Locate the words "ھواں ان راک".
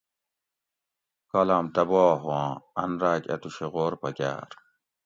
2.21-3.23